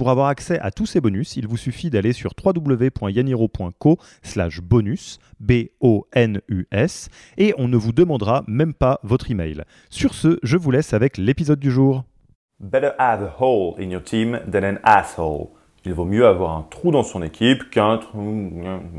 [0.00, 5.18] Pour avoir accès à tous ces bonus, il vous suffit d'aller sur www.yaniro.co slash bonus,
[5.40, 9.62] B-O-N-U-S, et on ne vous demandera même pas votre email.
[9.90, 12.04] Sur ce, je vous laisse avec l'épisode du jour.
[12.60, 15.50] Better have a hole in your team than an asshole.
[15.86, 18.52] Il vaut mieux avoir un trou dans son équipe qu'un trou...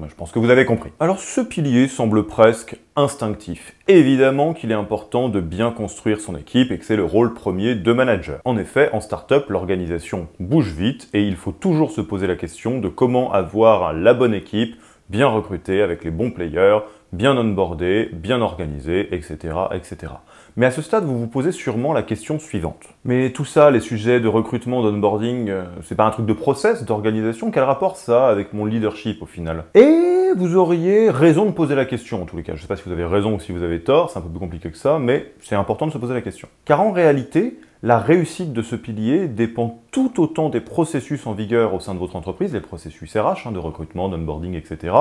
[0.09, 0.89] Je pense que vous avez compris.
[0.99, 3.75] Alors ce pilier semble presque instinctif.
[3.87, 7.75] Évidemment qu'il est important de bien construire son équipe et que c'est le rôle premier
[7.75, 8.39] de manager.
[8.45, 12.79] En effet, en startup, l'organisation bouge vite et il faut toujours se poser la question
[12.79, 14.75] de comment avoir la bonne équipe,
[15.07, 16.79] bien recrutée, avec les bons players,
[17.13, 20.13] bien onboardée, bien organisée, etc., etc.
[20.57, 22.89] Mais à ce stade, vous vous posez sûrement la question suivante.
[23.05, 26.83] Mais tout ça, les sujets de recrutement, d'onboarding, euh, c'est pas un truc de process,
[26.83, 29.65] d'organisation Quel rapport ça avec mon leadership au final?
[29.73, 32.53] Et vous auriez raison de poser la question en tous les cas.
[32.55, 34.29] Je sais pas si vous avez raison ou si vous avez tort, c'est un peu
[34.29, 36.47] plus compliqué que ça, mais c'est important de se poser la question.
[36.65, 41.73] Car en réalité, la réussite de ce pilier dépend tout autant des processus en vigueur
[41.73, 44.93] au sein de votre entreprise, les processus RH, hein, de recrutement, d'onboarding, etc.,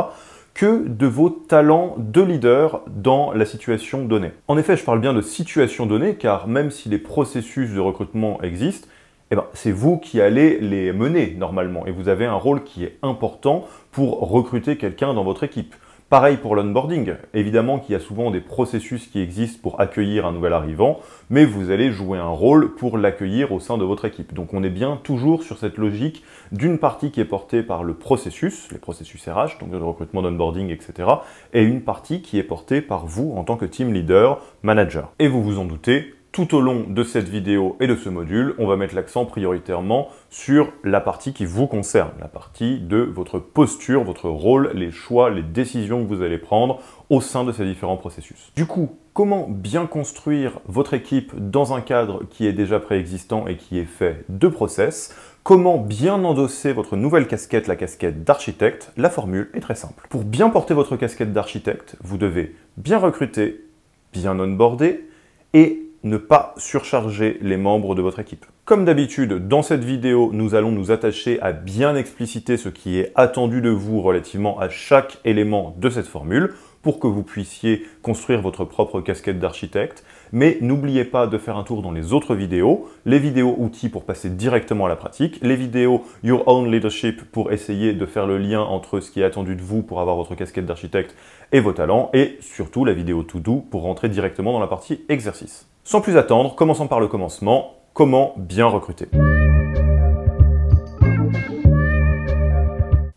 [0.55, 4.33] que de vos talents de leader dans la situation donnée.
[4.49, 8.43] En effet, je parle bien de situation donnée, car même si les processus de recrutement
[8.43, 8.89] existent,
[9.31, 12.85] eh ben, c'est vous qui allez les mener normalement, et vous avez un rôle qui
[12.85, 15.75] est important pour recruter quelqu'un dans votre équipe.
[16.11, 17.15] Pareil pour l'onboarding.
[17.35, 21.45] Évidemment qu'il y a souvent des processus qui existent pour accueillir un nouvel arrivant, mais
[21.45, 24.35] vous allez jouer un rôle pour l'accueillir au sein de votre équipe.
[24.35, 27.95] Donc on est bien toujours sur cette logique d'une partie qui est portée par le
[27.95, 31.09] processus, les processus RH, donc de recrutement, d'onboarding, etc.,
[31.53, 35.13] et une partie qui est portée par vous en tant que team leader, manager.
[35.21, 38.55] Et vous vous en doutez, tout au long de cette vidéo et de ce module,
[38.59, 43.41] on va mettre l'accent prioritairement sur la partie qui vous concerne, la partie de votre
[43.41, 47.65] posture, votre rôle, les choix, les décisions que vous allez prendre au sein de ces
[47.65, 48.53] différents processus.
[48.55, 53.57] Du coup, comment bien construire votre équipe dans un cadre qui est déjà préexistant et
[53.57, 55.15] qui est fait de process?
[55.43, 58.93] Comment bien endosser votre nouvelle casquette, la casquette d'architecte?
[58.97, 60.07] La formule est très simple.
[60.11, 63.65] Pour bien porter votre casquette d'architecte, vous devez bien recruter,
[64.13, 65.09] bien onboarder
[65.55, 68.47] et ne pas surcharger les membres de votre équipe.
[68.65, 73.13] Comme d'habitude, dans cette vidéo, nous allons nous attacher à bien expliciter ce qui est
[73.17, 78.41] attendu de vous relativement à chaque élément de cette formule pour que vous puissiez construire
[78.41, 80.05] votre propre casquette d'architecte.
[80.33, 84.05] Mais n'oubliez pas de faire un tour dans les autres vidéos, les vidéos outils pour
[84.05, 88.39] passer directement à la pratique, les vidéos Your Own Leadership pour essayer de faire le
[88.39, 91.17] lien entre ce qui est attendu de vous pour avoir votre casquette d'architecte
[91.53, 95.05] et vos talents, et surtout la vidéo To Do pour rentrer directement dans la partie
[95.09, 95.70] exercice.
[95.91, 97.75] Sans plus attendre, commençons par le commencement.
[97.95, 99.09] Comment bien recruter?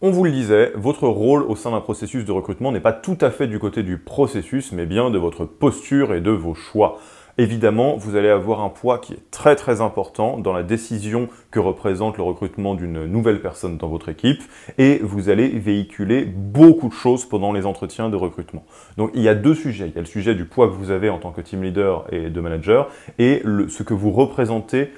[0.02, 3.20] On vous le disait, votre rôle au sein d'un processus de recrutement n'est pas tout
[3.22, 6.98] à fait du côté du processus, mais bien de votre posture et de vos choix.
[7.40, 11.60] Évidemment, vous allez avoir un poids qui est très très important dans la décision que
[11.60, 14.44] représente le recrutement d'une nouvelle personne dans votre équipe
[14.78, 18.64] et vous allez véhiculer beaucoup de choses pendant les entretiens de recrutement.
[18.98, 19.88] Donc il y a deux sujets.
[19.88, 22.06] Il y a le sujet du poids que vous avez en tant que team leader
[22.12, 24.92] et de manager et ce que vous représentez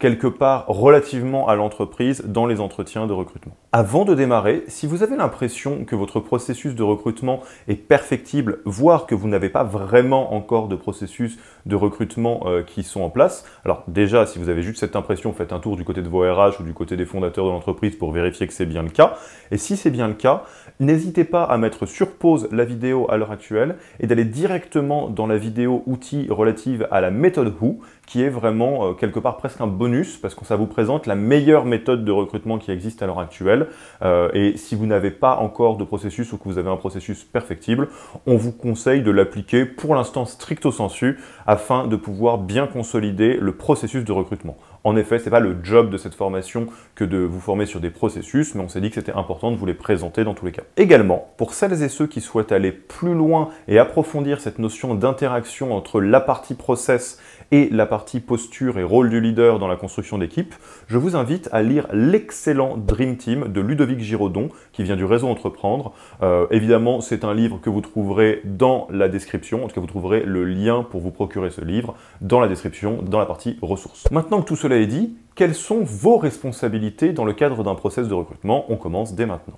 [0.00, 3.54] quelque part relativement à l'entreprise dans les entretiens de recrutement.
[3.70, 9.06] Avant de démarrer, si vous avez l'impression que votre processus de recrutement est perfectible, voire
[9.06, 13.44] que vous n'avez pas vraiment encore de processus de recrutement euh, qui sont en place,
[13.64, 16.20] alors déjà, si vous avez juste cette impression, faites un tour du côté de vos
[16.20, 19.18] RH ou du côté des fondateurs de l'entreprise pour vérifier que c'est bien le cas.
[19.50, 20.44] Et si c'est bien le cas,
[20.80, 25.26] n'hésitez pas à mettre sur pause la vidéo à l'heure actuelle et d'aller directement dans
[25.26, 29.60] la vidéo outils relative à la méthode Who, qui est vraiment euh, quelque part presque
[29.60, 33.06] un bonus parce que ça vous présente la meilleure méthode de recrutement qui existe à
[33.06, 33.68] l'heure actuelle.
[34.02, 37.22] Euh, et si vous n'avez pas encore de processus ou que vous avez un processus
[37.22, 37.88] perfectible,
[38.26, 43.52] on vous conseille de l'appliquer pour l'instant stricto sensu afin de pouvoir bien consolider le
[43.52, 44.56] processus de recrutement.
[44.82, 47.80] En effet, ce n'est pas le job de cette formation que de vous former sur
[47.80, 50.46] des processus, mais on s'est dit que c'était important de vous les présenter dans tous
[50.46, 50.62] les cas.
[50.78, 55.74] Également, pour celles et ceux qui souhaitent aller plus loin et approfondir cette notion d'interaction
[55.74, 57.18] entre la partie process
[57.52, 60.54] et la partie posture et rôle du leader dans la construction d'équipe,
[60.86, 65.28] je vous invite à lire l'excellent Dream Team de Ludovic Giraudon, qui vient du réseau
[65.28, 65.92] Entreprendre.
[66.22, 69.86] Euh, évidemment, c'est un livre que vous trouverez dans la description, en tout cas vous
[69.86, 74.10] trouverez le lien pour vous procurer ce livre dans la description, dans la partie ressources.
[74.10, 78.08] Maintenant que tout cela est dit, quelles sont vos responsabilités dans le cadre d'un process
[78.08, 78.64] de recrutement?
[78.68, 79.54] On commence dès maintenant.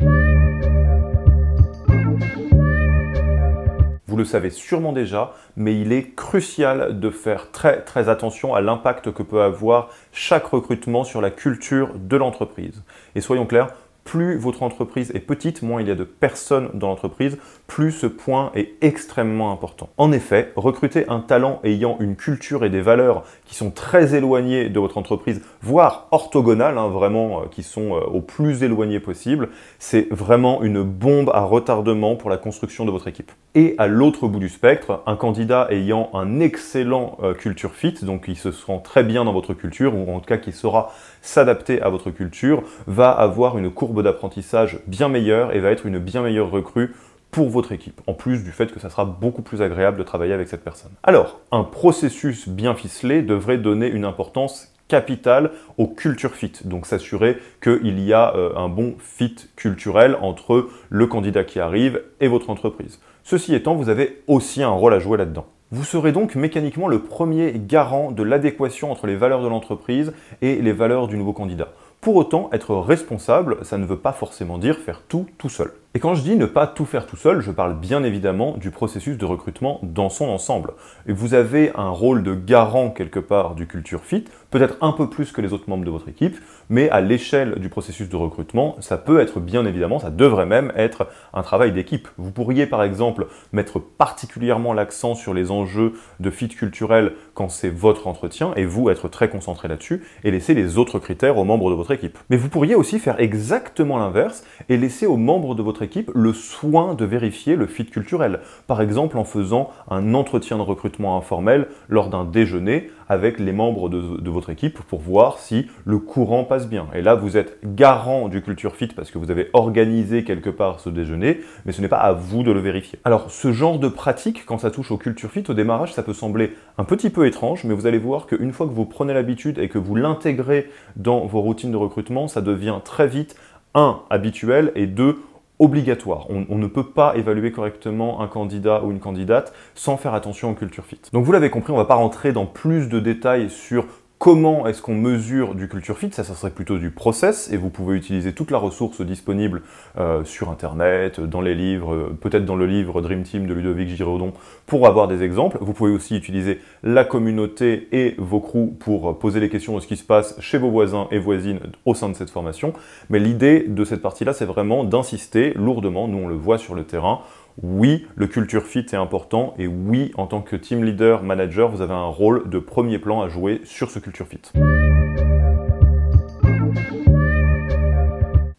[4.13, 8.61] Vous le savez sûrement déjà, mais il est crucial de faire très très attention à
[8.61, 12.83] l'impact que peut avoir chaque recrutement sur la culture de l'entreprise.
[13.15, 13.69] Et soyons clairs,
[14.05, 18.07] plus votre entreprise est petite, moins il y a de personnes dans l'entreprise, plus ce
[18.07, 19.89] point est extrêmement important.
[19.97, 24.69] En effet, recruter un talent ayant une culture et des valeurs qui sont très éloignées
[24.69, 29.49] de votre entreprise, voire orthogonales, hein, vraiment, euh, qui sont euh, au plus éloigné possible,
[29.79, 33.33] c'est vraiment une bombe à retardement pour la construction de votre équipe.
[33.55, 38.25] Et à l'autre bout du spectre, un candidat ayant un excellent euh, culture fit, donc
[38.27, 41.81] qui se sent très bien dans votre culture, ou en tout cas qui saura s'adapter
[41.81, 46.23] à votre culture, va avoir une courbe d'apprentissage bien meilleure et va être une bien
[46.23, 46.95] meilleure recrue
[47.31, 50.35] pour votre équipe, en plus du fait que ça sera beaucoup plus agréable de travailler
[50.35, 50.93] avec cette personne.
[51.03, 57.39] Alors, un processus bien ficelé devrait donner une importance capitale au culture fit, donc s'assurer
[57.63, 62.51] qu'il y a euh, un bon fit culturel entre le candidat qui arrive et votre
[62.51, 63.01] entreprise.
[63.23, 65.47] Ceci étant, vous avez aussi un rôle à jouer là-dedans.
[65.75, 70.57] Vous serez donc mécaniquement le premier garant de l'adéquation entre les valeurs de l'entreprise et
[70.57, 71.69] les valeurs du nouveau candidat.
[72.03, 75.73] Pour autant, être responsable, ça ne veut pas forcément dire faire tout tout seul.
[75.95, 78.71] Et quand je dis ne pas tout faire tout seul, je parle bien évidemment du
[78.71, 80.73] processus de recrutement dans son ensemble.
[81.07, 85.11] Et vous avez un rôle de garant quelque part du culture fit, peut-être un peu
[85.11, 86.39] plus que les autres membres de votre équipe,
[86.71, 90.73] mais à l'échelle du processus de recrutement, ça peut être bien évidemment, ça devrait même
[90.77, 92.09] être un travail d'équipe.
[92.17, 97.69] Vous pourriez par exemple mettre particulièrement l'accent sur les enjeux de fit culturel quand c'est
[97.69, 101.69] votre entretien et vous être très concentré là-dessus et laisser les autres critères aux membres
[101.69, 102.17] de votre équipe.
[102.31, 106.33] Mais vous pourriez aussi faire exactement l'inverse et laisser aux membres de votre équipe le
[106.33, 108.41] soin de vérifier le fit culturel.
[108.67, 113.91] Par exemple en faisant un entretien de recrutement informel lors d'un déjeuner avec les membres
[113.91, 116.87] de, votre équipe pour voir si le courant passe bien.
[116.95, 120.81] Et là, vous êtes garant du culture fit parce que vous avez organisé quelque part
[120.81, 122.99] ce déjeuner, mais ce n'est pas à vous de le vérifier.
[123.05, 126.15] Alors, ce genre de pratique, quand ça touche au culture fit, au démarrage, ça peut
[126.15, 129.59] sembler un petit peu étrange, mais vous allez voir qu'une fois que vous prenez l'habitude
[129.59, 133.37] et que vous l'intégrez dans vos routines de recrutement, ça devient très vite,
[133.75, 135.19] un, habituel, et deux,
[135.63, 136.27] obligatoire.
[136.29, 140.55] On, ne peut pas évaluer correctement un candidat ou une candidate sans faire attention au
[140.55, 141.01] culture fit.
[141.13, 143.87] Donc vous l'avez compris, on ne va pas rentrer dans plus de détails sur
[144.23, 147.71] Comment est-ce qu'on mesure du culture fit Ça, ça serait plutôt du process, et vous
[147.71, 149.63] pouvez utiliser toute la ressource disponible
[149.99, 153.89] euh, sur Internet, dans les livres, euh, peut-être dans le livre Dream Team de Ludovic
[153.89, 154.33] Giraudon,
[154.65, 155.59] pour avoir des exemples.
[155.61, 159.89] Vous pouvez aussi utiliser la communauté et vos crews pour poser les questions de ce
[159.89, 162.75] qui se passe chez vos voisins et voisines au sein de cette formation.
[163.11, 166.85] Mais l'idée de cette partie-là, c'est vraiment d'insister lourdement, nous on le voit sur le
[166.85, 167.23] terrain,
[167.61, 171.83] oui, le culture fit est important et oui, en tant que team leader, manager, vous
[171.83, 174.41] avez un rôle de premier plan à jouer sur ce culture fit.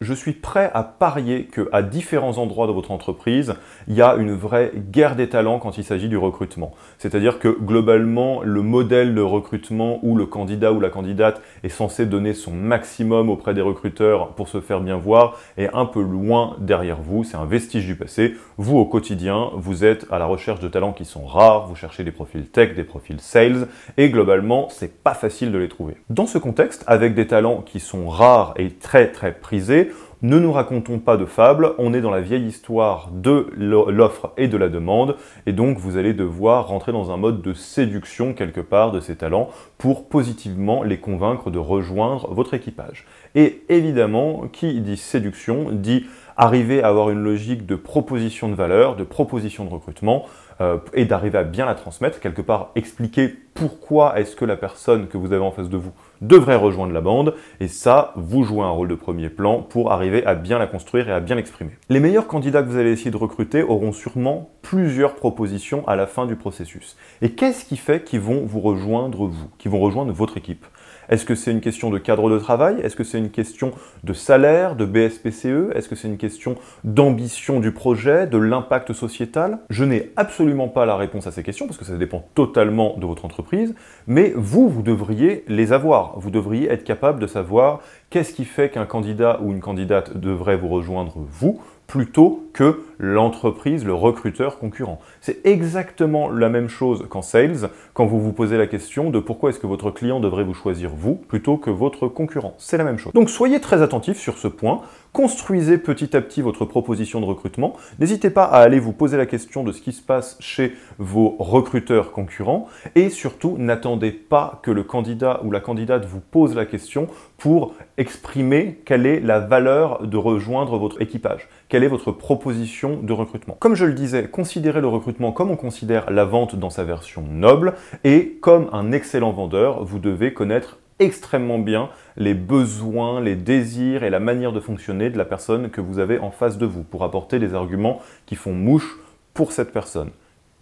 [0.04, 3.54] Je suis prêt à parier qu'à différents endroits de votre entreprise,
[3.88, 6.72] il y a une vraie guerre des talents quand il s'agit du recrutement.
[6.98, 12.06] C'est-à-dire que globalement, le modèle de recrutement où le candidat ou la candidate est censé
[12.06, 16.56] donner son maximum auprès des recruteurs pour se faire bien voir est un peu loin
[16.60, 17.24] derrière vous.
[17.24, 18.34] C'est un vestige du passé.
[18.58, 21.66] Vous, au quotidien, vous êtes à la recherche de talents qui sont rares.
[21.66, 25.68] Vous cherchez des profils tech, des profils sales et globalement, c'est pas facile de les
[25.68, 25.96] trouver.
[26.10, 29.90] Dans ce contexte, avec des talents qui sont rares et très très prisés,
[30.24, 34.48] ne nous racontons pas de fables, on est dans la vieille histoire de l'offre et
[34.48, 38.62] de la demande, et donc vous allez devoir rentrer dans un mode de séduction quelque
[38.62, 43.04] part de ces talents pour positivement les convaincre de rejoindre votre équipage.
[43.34, 46.06] Et évidemment, qui dit séduction dit
[46.38, 50.24] arriver à avoir une logique de proposition de valeur, de proposition de recrutement,
[50.60, 55.06] euh, et d'arriver à bien la transmettre, quelque part expliquer pourquoi est-ce que la personne
[55.06, 58.62] que vous avez en face de vous devrait rejoindre la bande, et ça, vous jouez
[58.62, 61.72] un rôle de premier plan pour arriver à bien la construire et à bien l'exprimer.
[61.88, 66.06] Les meilleurs candidats que vous allez essayer de recruter auront sûrement plusieurs propositions à la
[66.06, 66.96] fin du processus.
[67.22, 70.66] Et qu'est-ce qui fait qu'ils vont vous rejoindre vous, qu'ils vont rejoindre votre équipe?
[71.08, 72.80] Est-ce que c'est une question de cadre de travail?
[72.82, 77.60] Est-ce que c'est une question de salaire, de BSPCE Est-ce que c'est une question d'ambition
[77.60, 79.58] du projet, de l'impact sociétal?
[79.70, 83.06] Je n'ai absolument pas la réponse à ces questions parce que ça dépend totalement de
[83.06, 83.74] votre entreprise,
[84.06, 86.18] mais vous, vous devriez les avoir.
[86.18, 87.80] Vous devriez être capable de savoir
[88.10, 91.60] qu'est-ce qui fait qu'un candidat ou une candidate devrait vous rejoindre vous
[91.94, 94.98] plutôt que l'entreprise, le recruteur concurrent.
[95.20, 99.50] C'est exactement la même chose qu'en sales, quand vous vous posez la question de pourquoi
[99.50, 102.56] est-ce que votre client devrait vous choisir vous plutôt que votre concurrent.
[102.58, 103.12] C'est la même chose.
[103.12, 104.80] Donc soyez très attentifs sur ce point,
[105.14, 109.26] construisez petit à petit votre proposition de recrutement, n'hésitez pas à aller vous poser la
[109.26, 112.66] question de ce qui se passe chez vos recruteurs concurrents,
[112.96, 117.06] et surtout n'attendez pas que le candidat ou la candidate vous pose la question
[117.38, 123.12] pour exprimer quelle est la valeur de rejoindre votre équipage, quelle est votre proposition de
[123.12, 123.56] recrutement?
[123.60, 127.22] Comme je le disais, considérez le recrutement comme on considère la vente dans sa version
[127.22, 134.04] noble, et comme un excellent vendeur, vous devez connaître extrêmement bien les besoins, les désirs
[134.04, 136.82] et la manière de fonctionner de la personne que vous avez en face de vous
[136.82, 138.98] pour apporter des arguments qui font mouche
[139.32, 140.10] pour cette personne.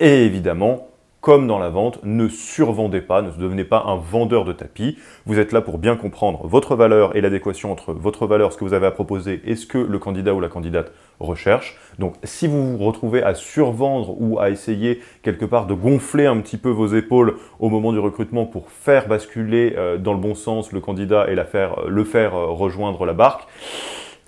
[0.01, 0.89] Et évidemment,
[1.23, 4.99] comme dans la vente, ne survendez pas, ne devenez pas un vendeur de tapis.
[5.25, 8.65] Vous êtes là pour bien comprendre votre valeur et l'adéquation entre votre valeur, ce que
[8.65, 11.79] vous avez à proposer et ce que le candidat ou la candidate recherche.
[12.01, 16.41] Donc si vous vous retrouvez à survendre ou à essayer quelque part de gonfler un
[16.41, 20.35] petit peu vos épaules au moment du recrutement pour faire basculer euh, dans le bon
[20.35, 23.47] sens le candidat et le faire euh, rejoindre la barque,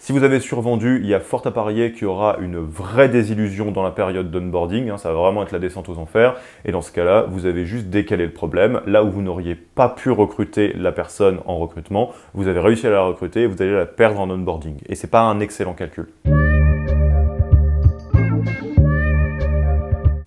[0.04, 3.08] si vous avez survendu, il y a fort à parier qu'il y aura une vraie
[3.08, 4.90] désillusion dans la période d'onboarding.
[4.90, 6.37] Hein, ça va vraiment être la descente aux enfers.
[6.66, 8.82] Et dans ce cas-là, vous avez juste décalé le problème.
[8.87, 12.90] Là où vous n'auriez pas pu recruter la personne en recrutement, vous avez réussi à
[12.90, 14.76] la recruter et vous allez la perdre en onboarding.
[14.90, 16.08] Et c'est pas un excellent calcul.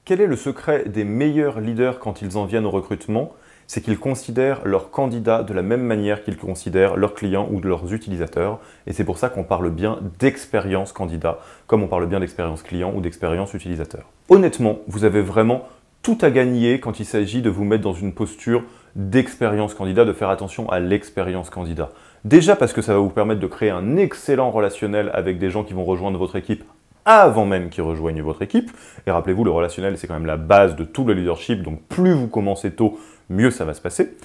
[0.06, 3.34] Quel est le secret des meilleurs leaders quand ils en viennent au recrutement?
[3.68, 7.68] C'est qu'ils considèrent leurs candidats de la même manière qu'ils considèrent leurs clients ou de
[7.68, 8.60] leurs utilisateurs.
[8.88, 12.94] Et c'est pour ça qu'on parle bien d'expérience candidat, comme on parle bien d'expérience client
[12.96, 14.06] ou d'expérience utilisateur.
[14.30, 15.68] Honnêtement, vous avez vraiment
[16.02, 18.64] tout à gagner quand il s'agit de vous mettre dans une posture
[18.96, 21.90] d'expérience candidat, de faire attention à l'expérience candidat.
[22.24, 25.64] Déjà parce que ça va vous permettre de créer un excellent relationnel avec des gens
[25.64, 26.64] qui vont rejoindre votre équipe
[27.08, 28.70] avant même qu'ils rejoignent votre équipe.
[29.08, 32.14] Et rappelez-vous, le relationnel, c'est quand même la base de tout le leadership, donc plus
[32.14, 34.16] vous commencez tôt, mieux ça va se passer.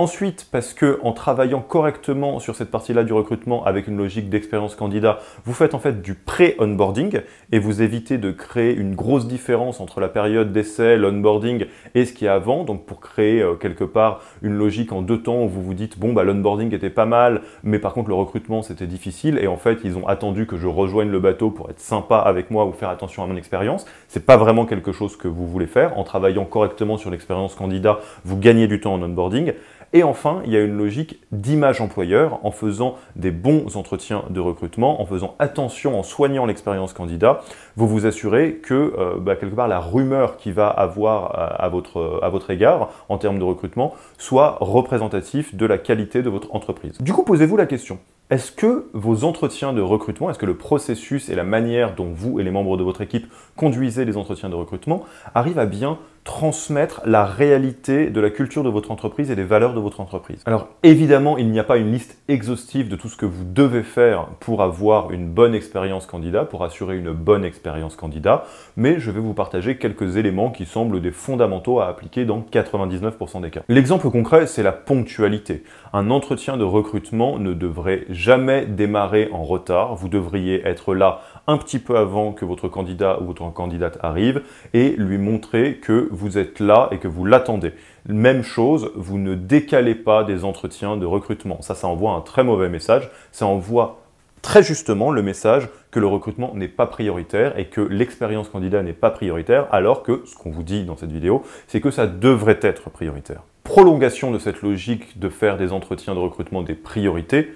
[0.00, 4.76] Ensuite, parce que en travaillant correctement sur cette partie-là du recrutement avec une logique d'expérience
[4.76, 7.20] candidat, vous faites en fait du pré-onboarding
[7.50, 11.66] et vous évitez de créer une grosse différence entre la période d'essai, l'onboarding
[11.96, 12.62] et ce qui est avant.
[12.62, 15.98] Donc pour créer euh, quelque part une logique en deux temps où vous vous dites
[15.98, 19.56] bon bah l'onboarding était pas mal, mais par contre le recrutement c'était difficile et en
[19.56, 22.72] fait ils ont attendu que je rejoigne le bateau pour être sympa avec moi ou
[22.72, 23.84] faire attention à mon expérience.
[24.06, 25.98] C'est pas vraiment quelque chose que vous voulez faire.
[25.98, 29.54] En travaillant correctement sur l'expérience candidat, vous gagnez du temps en onboarding.
[29.92, 34.40] Et enfin, il y a une logique d'image employeur en faisant des bons entretiens de
[34.40, 37.40] recrutement, en faisant attention, en soignant l'expérience candidat,
[37.76, 41.68] vous vous assurez que euh, bah, quelque part la rumeur qui va avoir à, à,
[41.68, 46.54] votre, à votre égard en termes de recrutement soit représentatif de la qualité de votre
[46.54, 46.98] entreprise.
[47.00, 47.98] Du coup, posez-vous la question.
[48.30, 52.38] Est-ce que vos entretiens de recrutement, est-ce que le processus et la manière dont vous
[52.38, 53.26] et les membres de votre équipe
[53.56, 55.04] conduisez les entretiens de recrutement
[55.34, 55.98] arrivent à bien
[56.28, 60.42] transmettre la réalité de la culture de votre entreprise et des valeurs de votre entreprise.
[60.44, 63.82] Alors évidemment, il n'y a pas une liste exhaustive de tout ce que vous devez
[63.82, 68.44] faire pour avoir une bonne expérience candidat, pour assurer une bonne expérience candidat,
[68.76, 73.40] mais je vais vous partager quelques éléments qui semblent des fondamentaux à appliquer dans 99%
[73.40, 73.62] des cas.
[73.70, 75.64] L'exemple concret, c'est la ponctualité.
[75.94, 79.94] Un entretien de recrutement ne devrait jamais démarrer en retard.
[79.94, 84.42] Vous devriez être là un petit peu avant que votre candidat ou votre candidate arrive
[84.74, 87.72] et lui montrer que vous êtes là et que vous l'attendez.
[88.06, 91.62] Même chose, vous ne décalez pas des entretiens de recrutement.
[91.62, 93.10] Ça, ça envoie un très mauvais message.
[93.32, 94.00] Ça envoie
[94.42, 98.92] très justement le message que le recrutement n'est pas prioritaire et que l'expérience candidat n'est
[98.92, 102.60] pas prioritaire, alors que ce qu'on vous dit dans cette vidéo, c'est que ça devrait
[102.62, 103.42] être prioritaire.
[103.64, 107.52] Prolongation de cette logique de faire des entretiens de recrutement des priorités,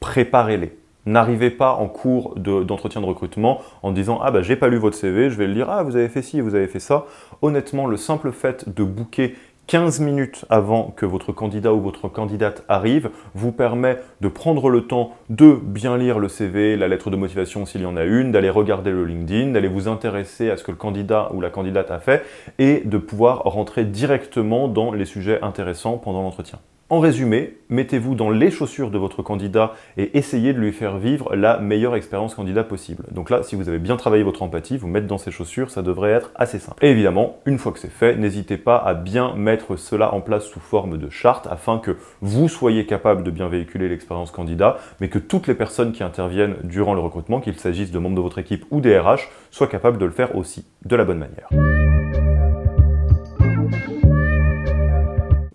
[0.00, 0.76] préparez-les.
[1.06, 4.96] N'arrivez pas en cours d'entretien de, recrutement en disant Ah bah j'ai pas lu votre
[4.96, 7.06] CV, je vais le lire, ah vous avez fait ci, vous avez fait ça.
[7.42, 9.34] Honnêtement, le simple fait de booker
[9.68, 14.86] 15 minutes avant que votre candidat ou votre candidate arrive vous permet de prendre le
[14.86, 18.30] temps de bien lire le CV, la lettre de motivation s'il y en a une,
[18.30, 21.90] d'aller regarder le LinkedIn, d'aller vous intéresser à ce que le candidat ou la candidate
[21.90, 22.24] a fait
[22.58, 26.60] et de pouvoir rentrer directement dans les sujets intéressants pendant l'entretien.
[26.88, 31.34] En résumé, mettez-vous dans les chaussures de votre candidat et essayez de lui faire vivre
[31.34, 33.02] la meilleure expérience candidat possible.
[33.10, 35.82] Donc là, si vous avez bien travaillé votre empathie, vous mettre dans ses chaussures, ça
[35.82, 36.84] devrait être assez simple.
[36.84, 40.44] Et évidemment, une fois que c'est fait, n'hésitez pas à bien mettre cela en place
[40.44, 45.08] sous forme de charte afin que vous soyez capable de bien véhiculer l'expérience candidat, mais
[45.08, 48.38] que toutes les personnes qui interviennent durant le recrutement, qu'il s'agisse de membres de votre
[48.38, 51.48] équipe ou des RH, soient capables de le faire aussi de la bonne manière.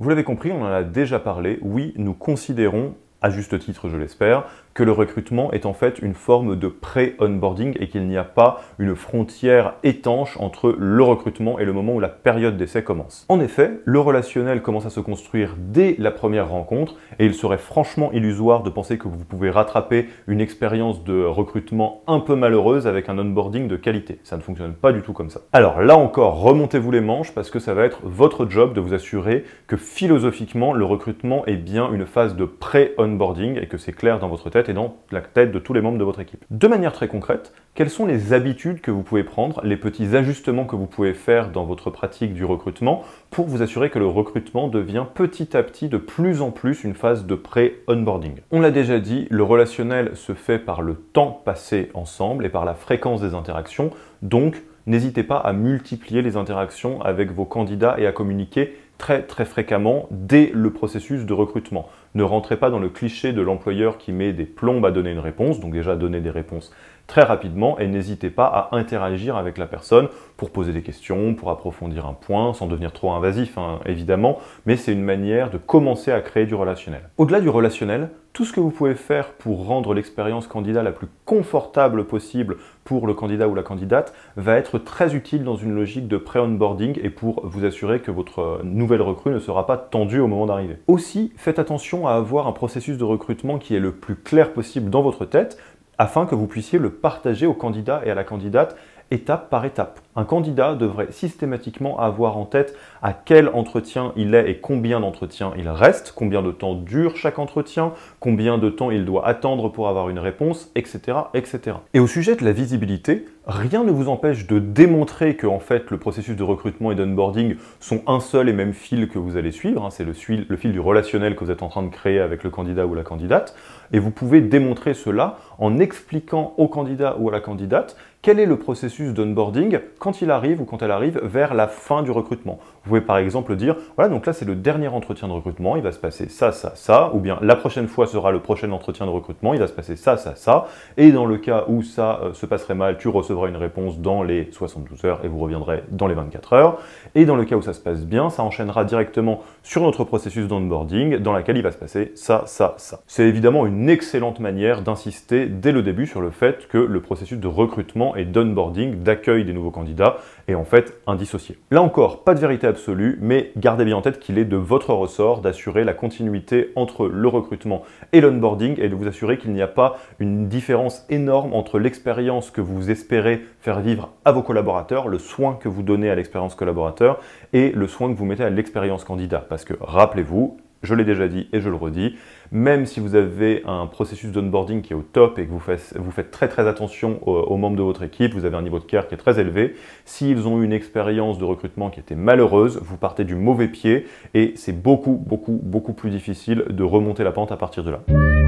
[0.02, 1.60] Vous l'avez compris, on en a déjà parlé.
[1.62, 6.14] Oui, nous considérons à juste titre je l'espère, que le recrutement est en fait une
[6.14, 11.66] forme de pré-onboarding et qu'il n'y a pas une frontière étanche entre le recrutement et
[11.66, 13.26] le moment où la période d'essai commence.
[13.30, 17.58] En effet, le relationnel commence à se construire dès la première rencontre et il serait
[17.58, 22.88] franchement illusoire de penser que vous pouvez rattraper une expérience de recrutement un peu malheureuse
[22.88, 24.20] avec un onboarding de qualité.
[24.24, 25.42] Ça ne fonctionne pas du tout comme ça.
[25.54, 28.94] Alors là encore, remontez-vous les manches parce que ça va être votre job de vous
[28.94, 33.94] assurer que philosophiquement le recrutement est bien une phase de pré-onboarding onboarding et que c'est
[33.94, 36.44] clair dans votre tête et dans la tête de tous les membres de votre équipe.
[36.50, 40.66] De manière très concrète, quelles sont les habitudes que vous pouvez prendre, les petits ajustements
[40.66, 44.68] que vous pouvez faire dans votre pratique du recrutement pour vous assurer que le recrutement
[44.68, 48.36] devient petit à petit de plus en plus une phase de pré-onboarding?
[48.52, 52.66] On l'a déjà dit, le relationnel se fait par le temps passé ensemble et par
[52.66, 53.92] la fréquence des interactions,
[54.22, 59.46] donc n'hésitez pas à multiplier les interactions avec vos candidats et à communiquer très très
[59.46, 61.90] fréquemment dès le processus de recrutement.
[62.14, 65.18] Ne rentrez pas dans le cliché de l'employeur qui met des plombes à donner une
[65.18, 66.72] réponse, donc déjà donner des réponses
[67.12, 71.52] très rapidement et n'hésitez pas à interagir avec la personne pour poser des questions, pour
[71.52, 76.14] approfondir un point, sans devenir trop invasif hein, évidemment, mais c'est une manière de commencer
[76.14, 77.10] à créer du relationnel.
[77.18, 81.08] Au-delà du relationnel, tout ce que vous pouvez faire pour rendre l'expérience candidat la plus
[81.26, 86.08] confortable possible pour le candidat ou la candidate va être très utile dans une logique
[86.08, 90.28] de pré-onboarding et pour vous assurer que votre nouvelle recrue ne sera pas tendue au
[90.28, 90.78] moment d'arriver.
[90.88, 94.90] Aussi, faites attention à avoir un processus de recrutement qui est le plus clair possible
[94.90, 95.58] dans votre tête
[96.02, 98.76] afin que vous puissiez le partager au candidat et à la candidate
[99.12, 100.00] étape par étape.
[100.16, 105.54] Un candidat devrait systématiquement avoir en tête à quel entretien il est et combien d'entretiens
[105.58, 109.88] il reste, combien de temps dure chaque entretien, combien de temps il doit attendre pour
[109.88, 111.18] avoir une réponse, etc.
[111.34, 111.78] etc.
[111.94, 115.90] Et au sujet de la visibilité, rien ne vous empêche de démontrer que en fait
[115.92, 119.52] le processus de recrutement et d'onboarding sont un seul et même fil que vous allez
[119.52, 119.90] suivre, hein.
[119.92, 120.14] c'est le,
[120.48, 122.96] le fil du relationnel que vous êtes en train de créer avec le candidat ou
[122.96, 123.56] la candidate,
[123.94, 128.46] et vous pouvez démontrer cela en expliquant au candidat ou à la candidate quel est
[128.46, 132.60] le processus d'onboarding quand il arrive ou quand elle arrive vers la fin du recrutement?
[132.84, 135.82] Vous pouvez par exemple dire, voilà, donc là c'est le dernier entretien de recrutement, il
[135.82, 139.08] va se passer ça, ça, ça, ou bien la prochaine fois sera le prochain entretien
[139.08, 142.20] de recrutement, il va se passer ça, ça, ça, et dans le cas où ça
[142.22, 145.84] euh, se passerait mal, tu recevras une réponse dans les 72 heures et vous reviendrez
[145.90, 146.78] dans les 24 heures,
[147.16, 150.48] et dans le cas où ça se passe bien, ça enchaînera directement sur notre processus
[150.48, 153.02] d'onboarding dans lequel il va se passer ça, ça, ça.
[153.08, 157.40] C'est évidemment une excellente manière d'insister dès le début sur le fait que le processus
[157.40, 161.58] de recrutement et d'onboarding, d'accueil des nouveaux candidats, est en fait indissocié.
[161.72, 164.94] Là encore, pas de vérité absolue, mais gardez bien en tête qu'il est de votre
[164.94, 167.84] ressort d'assurer la continuité entre le recrutement
[168.14, 172.52] et l'onboarding et de vous assurer qu'il n'y a pas une différence énorme entre l'expérience
[172.52, 176.56] que vous espérez faire vivre à vos collaborateurs, le soin que vous donnez à l'expérience
[176.56, 177.20] collaborateur
[177.54, 179.46] et le soin que vous mettez à l'expérience candidat.
[179.48, 182.16] Parce que rappelez-vous, je l'ai déjà dit et je le redis,
[182.52, 186.32] même si vous avez un processus d'onboarding qui est au top et que vous faites,
[186.32, 189.14] très très attention aux, membres de votre équipe, vous avez un niveau de care qui
[189.14, 193.24] est très élevé, s'ils ont eu une expérience de recrutement qui était malheureuse, vous partez
[193.24, 197.58] du mauvais pied et c'est beaucoup beaucoup beaucoup plus difficile de remonter la pente à
[197.58, 198.41] partir de là.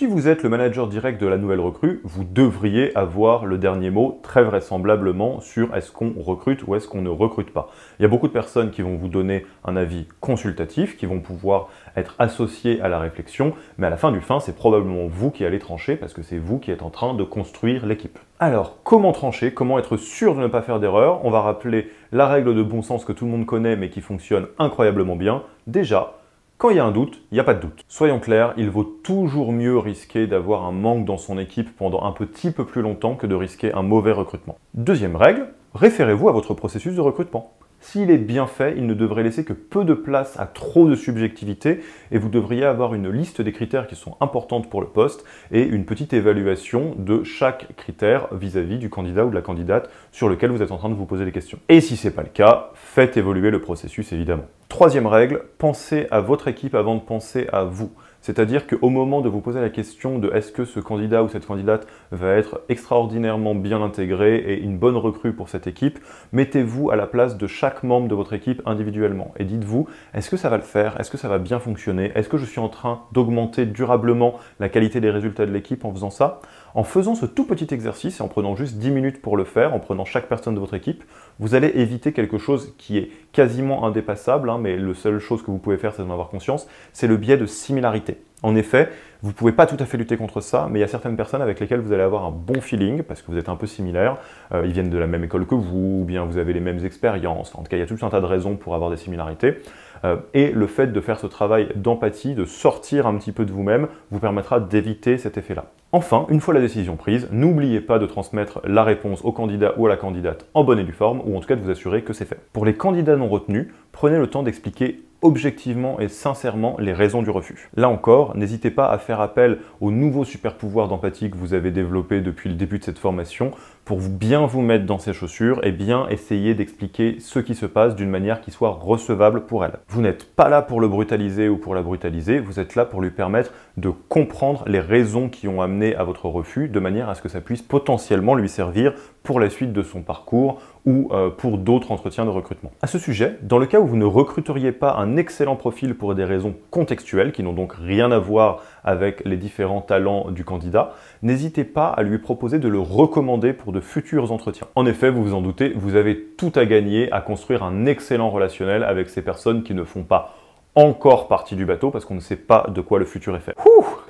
[0.00, 3.90] Si vous êtes le manager direct de la nouvelle recrue, vous devriez avoir le dernier
[3.90, 7.68] mot très vraisemblablement sur est-ce qu'on recrute ou est-ce qu'on ne recrute pas.
[7.98, 11.20] Il y a beaucoup de personnes qui vont vous donner un avis consultatif, qui vont
[11.20, 15.30] pouvoir être associés à la réflexion, mais à la fin du fin, c'est probablement vous
[15.30, 18.18] qui allez trancher parce que c'est vous qui êtes en train de construire l'équipe.
[18.38, 19.52] Alors, comment trancher?
[19.52, 21.26] Comment être sûr de ne pas faire d'erreur?
[21.26, 24.00] On va rappeler la règle de bon sens que tout le monde connaît mais qui
[24.00, 25.42] fonctionne incroyablement bien.
[25.66, 26.14] Déjà,
[26.60, 27.86] quand il y a un doute, il n'y a pas de doute.
[27.88, 32.12] Soyons clairs, il vaut toujours mieux risquer d'avoir un manque dans son équipe pendant un
[32.12, 34.58] petit peu plus longtemps que de risquer un mauvais recrutement.
[34.74, 37.54] Deuxième règle, référez-vous à votre processus de recrutement.
[37.82, 40.94] S'il est bien fait, il ne devrait laisser que peu de place à trop de
[40.94, 41.80] subjectivité
[42.12, 45.62] et vous devriez avoir une liste des critères qui sont importantes pour le poste et
[45.62, 50.50] une petite évaluation de chaque critère vis-à-vis du candidat ou de la candidate sur lequel
[50.50, 51.58] vous êtes en train de vous poser des questions.
[51.70, 54.44] Et si ce n'est pas le cas, faites évoluer le processus évidemment.
[54.68, 57.90] Troisième règle, pensez à votre équipe avant de penser à vous.
[58.20, 61.46] C'est-à-dire qu'au moment de vous poser la question de est-ce que ce candidat ou cette
[61.46, 65.98] candidate va être extraordinairement bien intégré et une bonne recrue pour cette équipe,
[66.32, 70.36] mettez-vous à la place de chaque membre de votre équipe individuellement et dites-vous est-ce que
[70.36, 71.00] ça va le faire?
[71.00, 72.12] Est-ce que ça va bien fonctionner?
[72.14, 75.92] Est-ce que je suis en train d'augmenter durablement la qualité des résultats de l'équipe en
[75.92, 76.40] faisant ça?
[76.74, 79.74] En faisant ce tout petit exercice et en prenant juste 10 minutes pour le faire,
[79.74, 81.02] en prenant chaque personne de votre équipe,
[81.38, 85.50] vous allez éviter quelque chose qui est quasiment indépassable, hein, mais la seule chose que
[85.50, 88.18] vous pouvez faire, c'est d'en avoir conscience, c'est le biais de similarité.
[88.42, 88.88] En effet,
[89.22, 91.16] vous ne pouvez pas tout à fait lutter contre ça, mais il y a certaines
[91.16, 93.66] personnes avec lesquelles vous allez avoir un bon feeling, parce que vous êtes un peu
[93.66, 94.16] similaires,
[94.52, 96.84] euh, ils viennent de la même école que vous, ou bien vous avez les mêmes
[96.84, 98.96] expériences, en tout cas il y a tout un tas de raisons pour avoir des
[98.96, 99.58] similarités.
[100.04, 103.52] Euh, et le fait de faire ce travail d'empathie, de sortir un petit peu de
[103.52, 105.66] vous-même, vous permettra d'éviter cet effet-là.
[105.92, 109.86] Enfin, une fois la décision prise, n'oubliez pas de transmettre la réponse au candidat ou
[109.86, 112.02] à la candidate en bonne et due forme, ou en tout cas de vous assurer
[112.02, 112.38] que c'est fait.
[112.52, 117.30] Pour les candidats non retenus, prenez le temps d'expliquer objectivement et sincèrement les raisons du
[117.30, 117.68] refus.
[117.76, 121.70] Là encore, n'hésitez pas à faire appel aux nouveaux super pouvoirs d'empathie que vous avez
[121.70, 123.50] développés depuis le début de cette formation
[123.84, 127.96] pour bien vous mettre dans ses chaussures et bien essayer d'expliquer ce qui se passe
[127.96, 129.78] d'une manière qui soit recevable pour elle.
[129.88, 133.02] Vous n'êtes pas là pour le brutaliser ou pour la brutaliser, vous êtes là pour
[133.02, 137.14] lui permettre de comprendre les raisons qui ont amené à votre refus de manière à
[137.14, 141.30] ce que ça puisse potentiellement lui servir pour la suite de son parcours ou euh,
[141.30, 142.70] pour d'autres entretiens de recrutement.
[142.82, 146.14] À ce sujet, dans le cas où vous ne recruteriez pas un excellent profil pour
[146.14, 150.94] des raisons contextuelles qui n'ont donc rien à voir avec les différents talents du candidat,
[151.22, 154.68] n'hésitez pas à lui proposer de le recommander pour de futurs entretiens.
[154.74, 158.30] En effet, vous vous en doutez, vous avez tout à gagner à construire un excellent
[158.30, 160.34] relationnel avec ces personnes qui ne font pas
[160.74, 163.54] encore partie du bateau parce qu'on ne sait pas de quoi le futur est fait.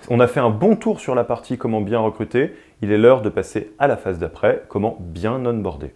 [0.09, 3.23] on a fait un bon tour sur la partie comment bien recruter, il est l'heure
[3.23, 5.95] de passer à la phase d'après, comment bien onboarder.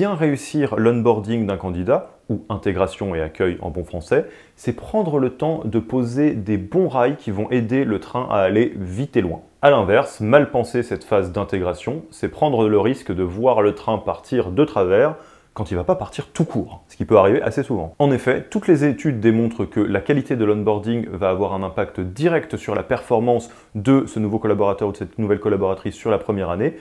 [0.00, 4.24] bien réussir l'onboarding d'un candidat, ou intégration et accueil en bon français,
[4.56, 8.36] c'est prendre le temps de poser des bons rails qui vont aider le train à
[8.36, 9.42] aller vite et loin.
[9.60, 13.98] A l'inverse, mal penser cette phase d'intégration, c'est prendre le risque de voir le train
[13.98, 15.16] partir de travers
[15.54, 17.94] quand il va pas partir tout court, ce qui peut arriver assez souvent.
[17.98, 22.00] En effet, toutes les études démontrent que la qualité de l'onboarding va avoir un impact
[22.00, 26.18] direct sur la performance de ce nouveau collaborateur ou de cette nouvelle collaboratrice sur la
[26.18, 26.76] première année,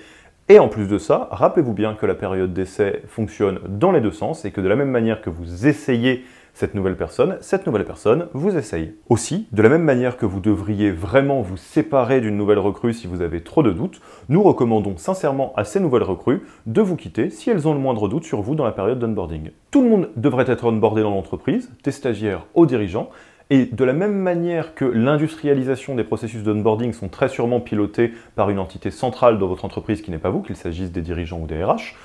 [0.51, 4.11] et en plus de ça, rappelez-vous bien que la période d'essai fonctionne dans les deux
[4.11, 6.25] sens et que de la même manière que vous essayez
[6.59, 8.93] cette nouvelle personne, cette nouvelle personne vous essaye.
[9.07, 13.07] Aussi, de la même manière que vous devriez vraiment vous séparer d'une nouvelle recrue si
[13.07, 17.29] vous avez trop de doutes, nous recommandons sincèrement à ces nouvelles recrues de vous quitter
[17.29, 19.51] si elles ont le moindre doute sur vous dans la période d'onboarding.
[19.71, 23.09] Tout le monde devrait être onboardé dans l'entreprise, des stagiaires aux dirigeants,
[23.49, 28.49] et de la même manière que l'industrialisation des processus d'onboarding sont très sûrement pilotés par
[28.49, 31.47] une entité centrale dans votre entreprise qui n'est pas vous, qu'il s'agisse des dirigeants ou
[31.47, 31.95] des RH,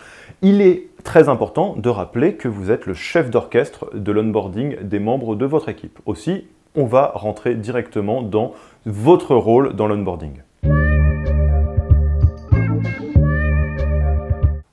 [0.45, 4.99] il est très important de rappeler que vous êtes le chef d'orchestre de l'onboarding des
[4.99, 5.99] membres de votre équipe.
[6.05, 8.53] Aussi, on va rentrer directement dans
[8.85, 10.43] votre rôle dans l'onboarding.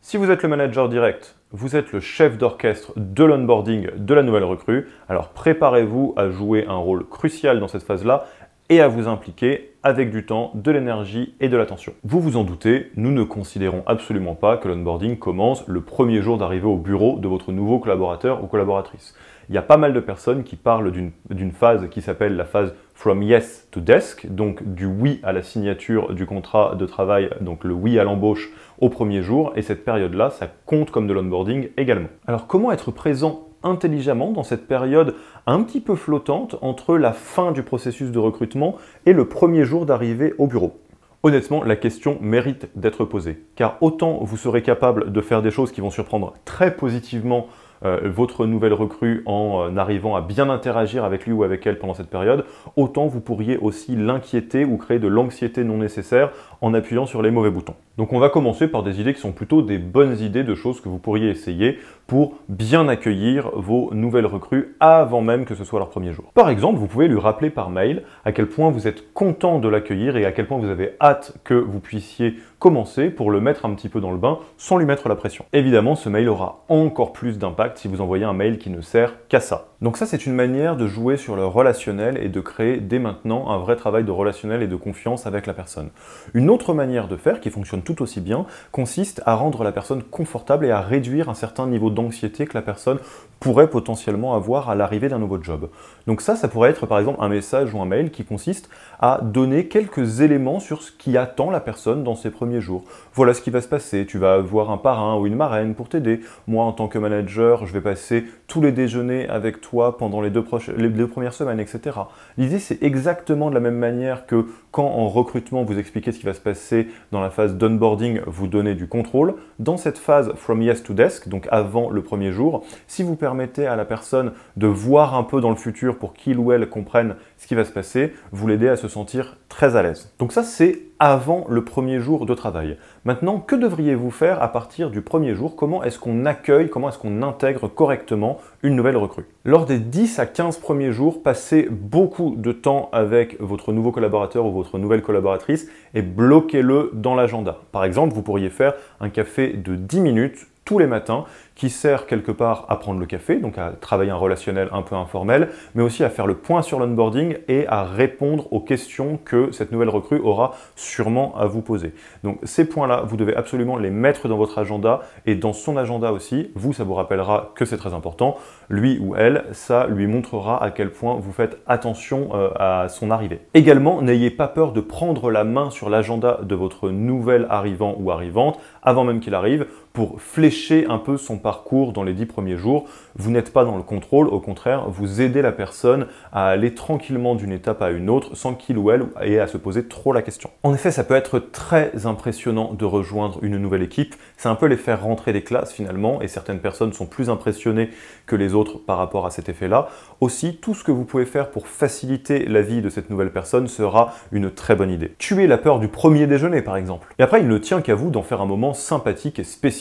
[0.01, 4.23] Si vous êtes le manager direct, vous êtes le chef d'orchestre de l'onboarding de la
[4.23, 8.25] nouvelle recrue, alors préparez-vous à jouer un rôle crucial dans cette phase-là
[8.71, 11.93] et à vous impliquer avec du temps, de l'énergie et de l'attention.
[12.05, 16.37] Vous vous en doutez, nous ne considérons absolument pas que l'onboarding commence le premier jour
[16.37, 19.13] d'arrivée au bureau de votre nouveau collaborateur ou collaboratrice.
[19.49, 22.73] Il y a pas mal de personnes qui parlent d'une phase qui s'appelle la phase
[22.93, 27.65] from yes to desk, donc du oui à la signature du contrat de travail, donc
[27.65, 31.67] le oui à l'embauche au premier jour, et cette période-là, ça compte comme de l'onboarding
[31.75, 32.09] également.
[32.25, 35.15] Alors comment être présent intelligemment dans cette période
[35.47, 39.85] un petit peu flottante entre la fin du processus de recrutement et le premier jour
[39.85, 40.79] d'arrivée au bureau.
[41.23, 45.71] Honnêtement, la question mérite d'être posée, car autant vous serez capable de faire des choses
[45.71, 47.47] qui vont surprendre très positivement
[47.83, 51.93] votre nouvelle recrue en euh, arrivant à bien interagir avec lui ou avec elle pendant
[51.93, 57.05] cette période, autant vous pourriez aussi l'inquiéter ou créer de l'anxiété non nécessaire en appuyant
[57.05, 57.75] sur les mauvais boutons.
[57.97, 60.79] Donc on va commencer par des idées qui sont plutôt des bonnes idées de choses
[60.79, 65.79] que vous pourriez essayer pour bien accueillir vos nouvelles recrues avant même que ce soit
[65.79, 66.31] leur premier jour.
[66.33, 69.67] Par exemple, vous pouvez lui rappeler par mail à quel point vous êtes content de
[69.67, 73.65] l'accueillir et à quel point vous avez hâte que vous puissiez commencer pour le mettre
[73.65, 75.45] un petit peu dans le bain sans lui mettre la pression.
[75.51, 79.27] Évidemment, ce mail aura encore plus d'impact si vous envoyez un mail qui ne sert
[79.29, 79.69] qu'à ça.
[79.81, 83.49] Donc ça, c'est une manière de jouer sur le relationnel et de créer dès maintenant
[83.49, 85.89] un vrai travail de relationnel et de confiance avec la personne.
[86.35, 90.03] Une autre manière de faire, qui fonctionne tout aussi bien, consiste à rendre la personne
[90.03, 92.99] confortable et à réduire un certain niveau d'anxiété que la personne
[93.41, 95.69] pourrait potentiellement avoir à l'arrivée d'un nouveau job.
[96.05, 99.19] Donc ça, ça pourrait être par exemple un message ou un mail qui consiste à
[99.23, 102.83] donner quelques éléments sur ce qui attend la personne dans ses premiers jours.
[103.15, 105.89] Voilà ce qui va se passer, tu vas avoir un parrain ou une marraine pour
[105.89, 106.21] t'aider.
[106.45, 110.29] Moi, en tant que manager, je vais passer tous les déjeuners avec toi pendant les
[110.29, 110.45] deux,
[110.77, 111.97] les deux premières semaines, etc.
[112.37, 116.25] L'idée, c'est exactement de la même manière que quand en recrutement, vous expliquez ce qui
[116.27, 119.33] va se passer dans la phase d'onboarding, vous donnez du contrôle.
[119.57, 123.30] Dans cette phase from yes to desk, donc avant le premier jour, si vous permettez
[123.39, 127.15] à la personne de voir un peu dans le futur pour qu'il ou elle comprenne
[127.37, 130.13] ce qui va se passer, vous l'aidez à se sentir très à l'aise.
[130.19, 132.77] Donc ça, c'est avant le premier jour de travail.
[133.05, 135.55] Maintenant, que devriez-vous faire à partir du premier jour?
[135.55, 139.25] Comment est-ce qu'on accueille, comment est-ce qu'on intègre correctement une nouvelle recrue?
[139.43, 144.45] Lors des 10 à 15 premiers jours, passez beaucoup de temps avec votre nouveau collaborateur
[144.45, 147.57] ou votre nouvelle collaboratrice et bloquez-le dans l'agenda.
[147.71, 151.25] Par exemple, vous pourriez faire un café de 10 minutes tous les matins
[151.61, 154.95] qui sert quelque part à prendre le café, donc à travailler un relationnel un peu
[154.95, 159.51] informel, mais aussi à faire le point sur l'onboarding et à répondre aux questions que
[159.51, 161.93] cette nouvelle recrue aura sûrement à vous poser.
[162.23, 166.11] Donc ces points-là, vous devez absolument les mettre dans votre agenda et dans son agenda
[166.11, 166.49] aussi.
[166.55, 168.37] Vous, ça vous rappellera que c'est très important.
[168.67, 173.11] Lui ou elle, ça lui montrera à quel point vous faites attention euh, à son
[173.11, 173.39] arrivée.
[173.53, 178.09] Également, n'ayez pas peur de prendre la main sur l'agenda de votre nouvel arrivant ou
[178.09, 182.57] arrivante avant même qu'il arrive pour flécher un peu son parcours dans les dix premiers
[182.57, 182.85] jours.
[183.15, 187.35] Vous n'êtes pas dans le contrôle, au contraire, vous aidez la personne à aller tranquillement
[187.35, 190.21] d'une étape à une autre sans qu'il ou elle ait à se poser trop la
[190.21, 190.49] question.
[190.63, 194.15] En effet, ça peut être très impressionnant de rejoindre une nouvelle équipe.
[194.37, 197.89] C'est un peu les faire rentrer des classes finalement, et certaines personnes sont plus impressionnées
[198.25, 199.89] que les autres par rapport à cet effet-là.
[200.21, 203.67] Aussi, tout ce que vous pouvez faire pour faciliter la vie de cette nouvelle personne
[203.67, 205.13] sera une très bonne idée.
[205.17, 207.13] Tuer la peur du premier déjeuner, par exemple.
[207.19, 209.80] Et après, il ne tient qu'à vous d'en faire un moment sympathique et spécial,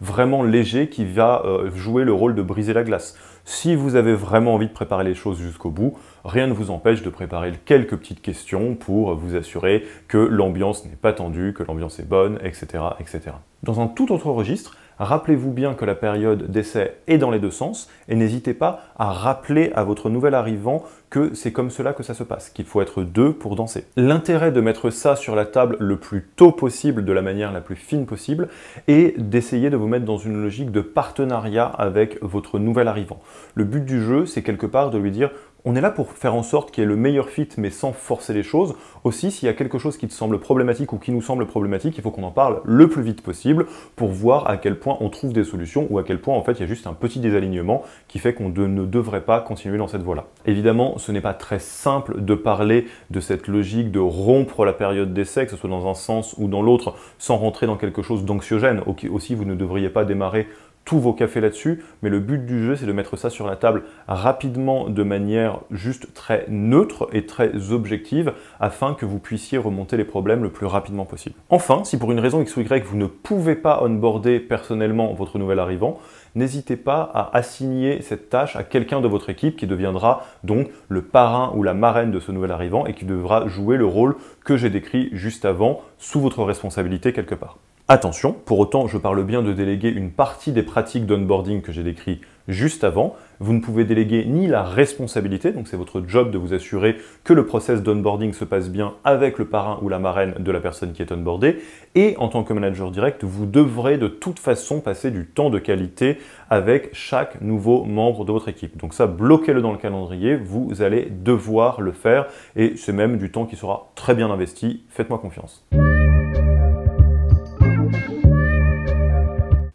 [0.00, 3.16] vraiment léger, qui va euh, jouer le rôle de briser la glace.
[3.44, 7.02] Si vous avez vraiment envie de préparer les choses jusqu'au bout, rien ne vous empêche
[7.02, 11.98] de préparer quelques petites questions pour vous assurer que l'ambiance n'est pas tendue, que l'ambiance
[11.98, 13.36] est bonne, etc., etc.
[13.62, 17.50] Dans un tout autre registre, Rappelez-vous bien que la période d'essai est dans les deux
[17.50, 22.02] sens et n'hésitez pas à rappeler à votre nouvel arrivant que c'est comme cela que
[22.02, 23.84] ça se passe, qu'il faut être deux pour danser.
[23.96, 27.60] L'intérêt de mettre ça sur la table le plus tôt possible, de la manière la
[27.60, 28.48] plus fine possible,
[28.88, 33.20] est d'essayer de vous mettre dans une logique de partenariat avec votre nouvel arrivant.
[33.54, 35.30] Le but du jeu, c'est quelque part de lui dire
[35.64, 37.92] on est là pour faire en sorte qu'il y ait le meilleur fit, mais sans
[37.92, 38.74] forcer les choses.
[39.04, 41.96] Aussi, s'il y a quelque chose qui te semble problématique ou qui nous semble problématique,
[41.98, 43.66] il faut qu'on en parle le plus vite possible
[43.96, 46.52] pour voir à quel point on trouve des solutions ou à quel point en fait
[46.52, 49.88] il y a juste un petit désalignement qui fait qu'on ne devrait pas continuer dans
[49.88, 50.26] cette voie-là.
[50.46, 55.12] Évidemment, ce n'est pas très simple de parler de cette logique de rompre la période
[55.12, 58.24] d'essai, que ce soit dans un sens ou dans l'autre, sans rentrer dans quelque chose
[58.24, 58.82] d'anxiogène.
[59.10, 60.48] Aussi, vous ne devriez pas démarrer
[60.84, 63.56] tous vos cafés là-dessus, mais le but du jeu, c'est de mettre ça sur la
[63.56, 69.96] table rapidement, de manière juste très neutre et très objective, afin que vous puissiez remonter
[69.96, 71.34] les problèmes le plus rapidement possible.
[71.50, 75.38] Enfin, si pour une raison X ou Y, vous ne pouvez pas onboarder personnellement votre
[75.38, 75.98] nouvel arrivant,
[76.34, 81.02] n'hésitez pas à assigner cette tâche à quelqu'un de votre équipe qui deviendra donc le
[81.02, 84.56] parrain ou la marraine de ce nouvel arrivant et qui devra jouer le rôle que
[84.56, 87.58] j'ai décrit juste avant sous votre responsabilité quelque part.
[87.90, 91.82] Attention, pour autant, je parle bien de déléguer une partie des pratiques d'onboarding que j'ai
[91.82, 93.16] décrit juste avant.
[93.40, 97.32] Vous ne pouvez déléguer ni la responsabilité, donc c'est votre job de vous assurer que
[97.32, 100.92] le process d'onboarding se passe bien avec le parrain ou la marraine de la personne
[100.92, 101.60] qui est onboardée.
[101.94, 105.58] Et en tant que manager direct, vous devrez de toute façon passer du temps de
[105.58, 106.18] qualité
[106.50, 108.76] avec chaque nouveau membre de votre équipe.
[108.76, 113.30] Donc ça, bloquez-le dans le calendrier, vous allez devoir le faire et c'est même du
[113.30, 114.84] temps qui sera très bien investi.
[114.90, 115.66] Faites-moi confiance.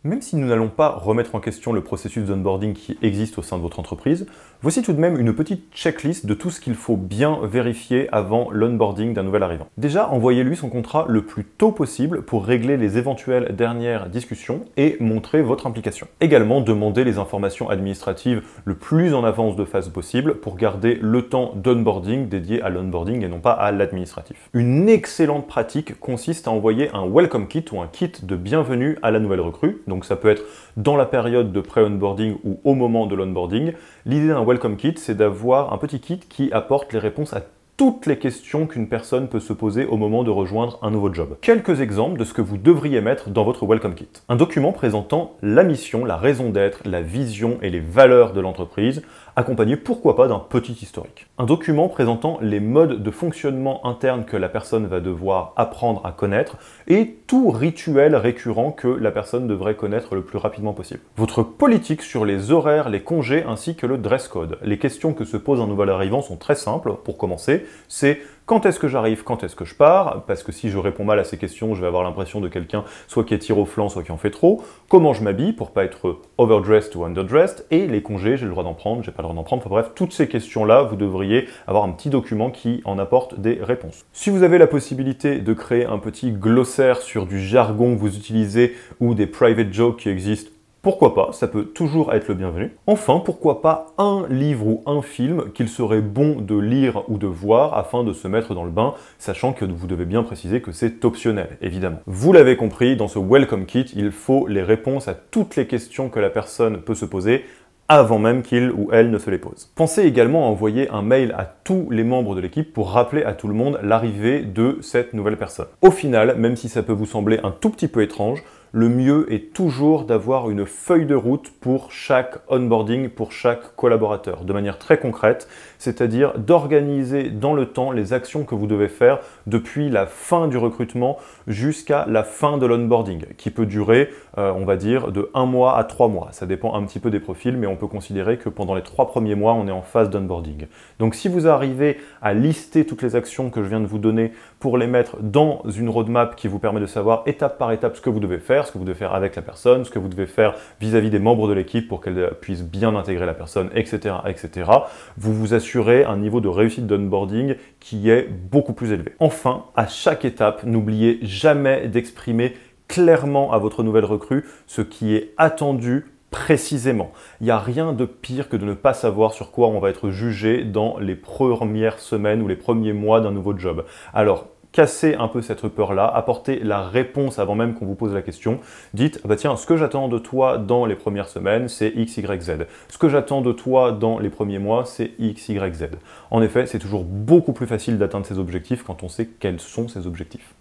[0.06, 3.56] Même si nous n'allons pas remettre en question le processus d'onboarding qui existe au sein
[3.56, 4.26] de votre entreprise,
[4.62, 8.50] voici tout de même une petite checklist de tout ce qu'il faut bien vérifier avant
[8.52, 9.68] l'onboarding d'un nouvel arrivant.
[9.78, 14.98] Déjà, envoyez-lui son contrat le plus tôt possible pour régler les éventuelles dernières discussions et
[15.00, 16.06] montrer votre implication.
[16.20, 21.30] Également, demandez les informations administratives le plus en avance de phase possible pour garder le
[21.30, 24.50] temps d'onboarding dédié à l'onboarding et non pas à l'administratif.
[24.52, 29.10] Une excellente pratique consiste à envoyer un welcome kit ou un kit de bienvenue à
[29.10, 30.44] la nouvelle recrue donc ça peut être
[30.76, 33.74] dans la période de pré-onboarding ou au moment de l'onboarding.
[34.08, 37.44] L'idée d'un welcome kit, c'est d'avoir un petit kit qui apporte les réponses à
[37.78, 41.38] toutes les questions qu'une personne peut se poser au moment de rejoindre un nouveau job.
[41.42, 44.10] Quelques exemples de ce que vous devriez mettre dans votre Welcome Kit.
[44.30, 49.04] Un document présentant la mission, la raison d'être, la vision et les valeurs de l'entreprise,
[49.36, 51.28] accompagné pourquoi pas d'un petit historique.
[51.38, 56.12] Un document présentant les modes de fonctionnement interne que la personne va devoir apprendre à
[56.12, 61.02] connaître et tout rituel récurrent que la personne devrait connaître le plus rapidement possible.
[61.18, 64.58] Votre politique sur les horaires, les congés ainsi que le dress code.
[64.64, 67.66] Les questions que se pose un nouvel arrivant sont très simples pour commencer.
[67.88, 71.06] C'est quand est-ce que j'arrive, quand est-ce que je pars, parce que si je réponds
[71.06, 73.90] mal à ces questions, je vais avoir l'impression de quelqu'un soit qui tire au flanc,
[73.90, 74.62] soit qui en fait trop.
[74.90, 78.64] Comment je m'habille pour pas être overdressed ou underdressed, et les congés, j'ai le droit
[78.64, 79.62] d'en prendre, j'ai pas le droit d'en prendre.
[79.62, 83.60] Enfin bref, toutes ces questions-là, vous devriez avoir un petit document qui en apporte des
[83.62, 84.06] réponses.
[84.12, 88.16] Si vous avez la possibilité de créer un petit glossaire sur du jargon que vous
[88.16, 90.52] utilisez ou des private jokes qui existent,
[90.84, 92.76] pourquoi pas, ça peut toujours être le bienvenu.
[92.88, 97.26] Enfin, pourquoi pas un livre ou un film qu'il serait bon de lire ou de
[97.26, 100.74] voir afin de se mettre dans le bain, sachant que vous devez bien préciser que
[100.74, 102.00] c'est optionnel, évidemment.
[102.06, 106.10] Vous l'avez compris, dans ce Welcome Kit, il faut les réponses à toutes les questions
[106.10, 107.46] que la personne peut se poser
[107.88, 109.72] avant même qu'il ou elle ne se les pose.
[109.76, 113.32] Pensez également à envoyer un mail à tous les membres de l'équipe pour rappeler à
[113.32, 115.68] tout le monde l'arrivée de cette nouvelle personne.
[115.82, 118.44] Au final, même si ça peut vous sembler un tout petit peu étrange,
[118.76, 124.46] le mieux est toujours d'avoir une feuille de route pour chaque onboarding, pour chaque collaborateur,
[124.46, 129.20] de manière très concrète, c'est-à-dire d'organiser dans le temps les actions que vous devez faire
[129.46, 134.10] depuis la fin du recrutement jusqu'à la fin de l'onboarding, qui peut durer,
[134.40, 136.30] euh, on va dire, de un mois à trois mois.
[136.32, 139.06] Ça dépend un petit peu des profils, mais on peut considérer que pendant les trois
[139.06, 140.66] premiers mois, on est en phase d'onboarding.
[140.98, 144.32] Donc si vous arrivez à lister toutes les actions que je viens de vous donner
[144.60, 148.02] pour les mettre dans une roadmap qui vous permet de savoir étape par étape ce
[148.02, 150.08] que vous devez faire, ce que vous devez faire avec la personne, ce que vous
[150.08, 154.16] devez faire vis-à-vis des membres de l'équipe pour qu'elle puisse bien intégrer la personne, etc.,
[154.28, 154.70] etc.,
[155.18, 159.14] vous vous assurez un niveau de réussite d'onboarding qui est beaucoup plus élevé.
[159.20, 162.54] Enfin, à chaque étape, n'oubliez jamais d'exprimer
[162.88, 167.12] clairement à votre nouvelle recrue ce qui est attendu précisément.
[167.42, 169.92] Il n'y a rien de pire que de ne pas savoir sur quoi on va
[169.92, 173.86] être jugé dans les premières semaines ou les premiers mois d'un nouveau job.
[174.16, 178.24] Alors, cassez un peu cette peur-là, apportez la réponse avant même qu'on vous pose la
[178.24, 178.60] question.
[178.94, 182.42] Dites, bah tiens, ce que j'attends de toi dans les premières semaines, c'est X, Y,
[182.42, 182.52] Z.
[182.90, 185.96] Ce que j'attends de toi dans les premiers mois, c'est X, Y.
[186.32, 189.88] En effet, c'est toujours beaucoup plus facile d'atteindre ses objectifs quand on sait quels sont
[189.88, 190.56] ses objectifs.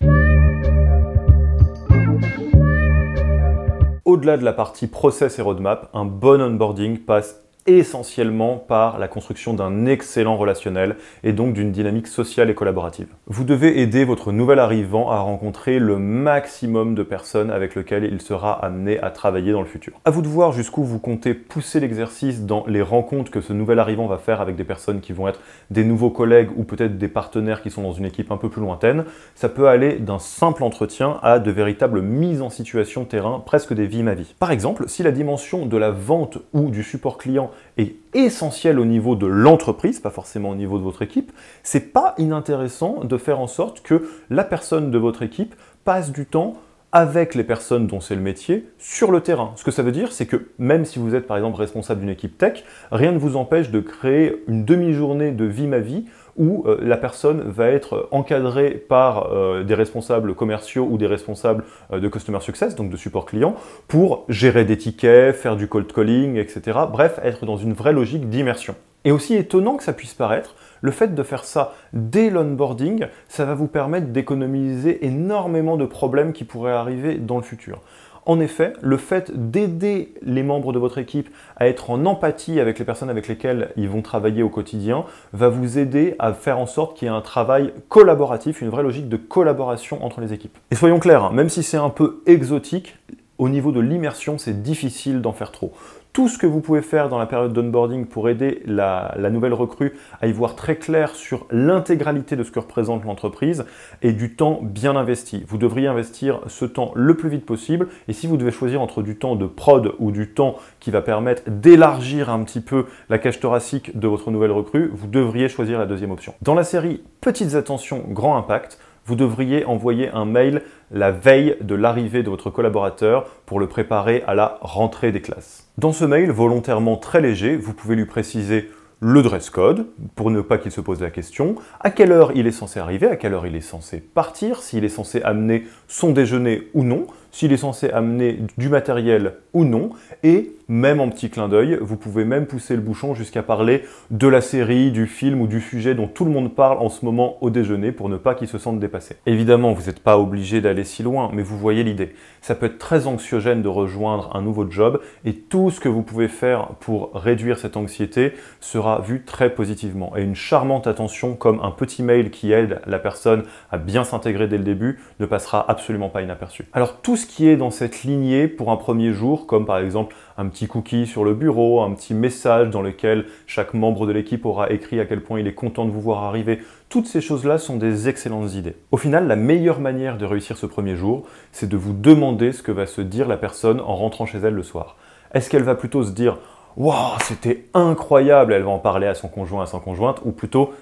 [4.05, 9.55] Au-delà de la partie process et roadmap, un bon onboarding passe essentiellement par la construction
[9.55, 13.07] d'un excellent relationnel et donc d'une dynamique sociale et collaborative.
[13.27, 18.20] Vous devez aider votre nouvel arrivant à rencontrer le maximum de personnes avec lesquelles il
[18.20, 20.01] sera amené à travailler dans le futur.
[20.05, 23.79] À vous de voir jusqu'où vous comptez pousser l'exercice dans les rencontres que ce nouvel
[23.79, 27.09] arrivant va faire avec des personnes qui vont être des nouveaux collègues ou peut-être des
[27.09, 29.05] partenaires qui sont dans une équipe un peu plus lointaine.
[29.35, 33.87] Ça peut aller d'un simple entretien à de véritables mises en situation terrain, presque des
[33.87, 34.35] vies ma vie.
[34.38, 38.84] Par exemple, si la dimension de la vente ou du support client est essentiel au
[38.84, 43.40] niveau de l'entreprise, pas forcément au niveau de votre équipe, c'est pas inintéressant de faire
[43.40, 46.54] en sorte que la personne de votre équipe passe du temps
[46.92, 49.52] avec les personnes dont c'est le métier sur le terrain.
[49.56, 52.10] Ce que ça veut dire, c'est que même si vous êtes par exemple responsable d'une
[52.10, 56.04] équipe tech, rien ne vous empêche de créer une demi-journée de vie ma vie
[56.37, 61.64] où euh, la personne va être encadrée par euh, des responsables commerciaux ou des responsables
[61.92, 63.55] euh, de customer success, donc de support client,
[63.88, 66.79] pour gérer des tickets, faire du cold calling, etc.
[66.90, 68.75] Bref, être dans une vraie logique d'immersion.
[69.05, 73.45] Et aussi étonnant que ça puisse paraître, le fait de faire ça dès l'onboarding, ça
[73.45, 77.81] va vous permettre d'économiser énormément de problèmes qui pourraient arriver dans le futur.
[78.24, 82.78] En effet, le fait d'aider les membres de votre équipe à être en empathie avec
[82.78, 86.66] les personnes avec lesquelles ils vont travailler au quotidien va vous aider à faire en
[86.66, 90.56] sorte qu'il y ait un travail collaboratif, une vraie logique de collaboration entre les équipes.
[90.70, 92.96] Et soyons clairs, hein, même si c'est un peu exotique,
[93.38, 95.72] au niveau de l'immersion, c'est difficile d'en faire trop
[96.12, 99.94] tout ce que vous pouvez faire dans la période d'onboarding pour aider la, nouvelle recrue
[100.20, 103.64] à y voir très clair sur l'intégralité de ce que représente l'entreprise
[104.03, 105.44] et du temps bien investi.
[105.48, 109.03] Vous devriez investir ce temps le plus vite possible et si vous devez choisir entre
[109.03, 113.18] du temps de prod ou du temps qui va permettre d'élargir un petit peu la
[113.18, 116.35] cage thoracique de votre nouvelle recrue, vous devriez choisir la deuxième option.
[116.42, 121.74] Dans la série Petites attentions, grand impact, vous devriez envoyer un mail la veille de
[121.74, 125.68] l'arrivée de votre collaborateur pour le préparer à la rentrée des classes.
[125.78, 128.68] Dans ce mail volontairement très léger, vous pouvez lui préciser
[129.04, 132.46] le dress code, pour ne pas qu'il se pose la question, à quelle heure il
[132.46, 136.12] est censé arriver, à quelle heure il est censé partir, s'il est censé amener son
[136.12, 139.90] déjeuner ou non, s'il est censé amener du matériel ou non,
[140.22, 144.26] et même en petit clin d'œil, vous pouvez même pousser le bouchon jusqu'à parler de
[144.26, 147.37] la série, du film ou du sujet dont tout le monde parle en ce moment
[147.42, 149.16] au déjeuner pour ne pas qu'il se sente dépassé.
[149.26, 152.14] Évidemment, vous n'êtes pas obligé d'aller si loin, mais vous voyez l'idée.
[152.40, 156.02] Ça peut être très anxiogène de rejoindre un nouveau job et tout ce que vous
[156.02, 160.16] pouvez faire pour réduire cette anxiété sera vu très positivement.
[160.16, 164.48] Et une charmante attention comme un petit mail qui aide la personne à bien s'intégrer
[164.48, 166.64] dès le début ne passera absolument pas inaperçu.
[166.72, 170.16] Alors tout ce qui est dans cette lignée pour un premier jour, comme par exemple
[170.42, 174.44] un petit cookie sur le bureau, un petit message dans lequel chaque membre de l'équipe
[174.44, 176.59] aura écrit à quel point il est content de vous voir arriver.
[176.88, 178.74] Toutes ces choses-là sont des excellentes idées.
[178.90, 182.62] Au final, la meilleure manière de réussir ce premier jour, c'est de vous demander ce
[182.62, 184.96] que va se dire la personne en rentrant chez elle le soir.
[185.33, 186.38] Est-ce qu'elle va plutôt se dire
[186.76, 190.72] Waouh, c'était incroyable, elle va en parler à son conjoint, à son conjointe, ou plutôt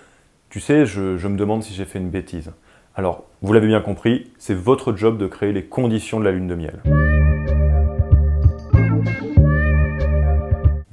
[0.48, 2.50] Tu sais, je me demande si j'ai fait une bêtise.
[2.94, 6.48] Alors, vous l'avez bien compris, c'est votre job de créer les conditions de la lune
[6.48, 7.09] de miel.